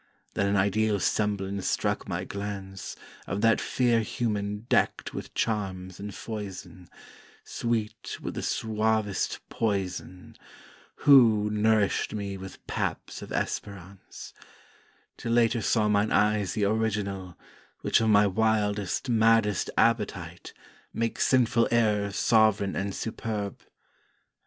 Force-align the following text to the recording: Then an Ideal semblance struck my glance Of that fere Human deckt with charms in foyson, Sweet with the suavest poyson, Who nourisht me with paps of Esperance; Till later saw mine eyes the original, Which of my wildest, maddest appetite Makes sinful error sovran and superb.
Then 0.33 0.47
an 0.47 0.55
Ideal 0.55 0.99
semblance 0.99 1.67
struck 1.67 2.07
my 2.09 2.23
glance 2.23 2.95
Of 3.27 3.41
that 3.41 3.61
fere 3.61 3.99
Human 3.99 4.61
deckt 4.61 5.13
with 5.13 5.35
charms 5.35 5.99
in 5.99 6.09
foyson, 6.09 6.87
Sweet 7.43 8.17
with 8.19 8.33
the 8.33 8.41
suavest 8.41 9.41
poyson, 9.51 10.37
Who 11.05 11.51
nourisht 11.51 12.15
me 12.15 12.35
with 12.35 12.65
paps 12.65 13.21
of 13.21 13.31
Esperance; 13.31 14.33
Till 15.17 15.33
later 15.33 15.61
saw 15.61 15.87
mine 15.87 16.11
eyes 16.11 16.53
the 16.53 16.65
original, 16.65 17.37
Which 17.81 18.01
of 18.01 18.09
my 18.09 18.25
wildest, 18.25 19.07
maddest 19.07 19.69
appetite 19.77 20.51
Makes 20.91 21.27
sinful 21.27 21.67
error 21.69 22.09
sovran 22.09 22.75
and 22.75 22.95
superb. 22.95 23.59